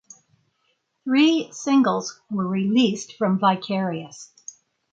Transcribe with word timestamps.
Three 1.03 1.49
singles 1.51 2.21
were 2.31 2.47
released 2.47 3.17
from 3.17 3.37
"Vicarious". 3.37 4.33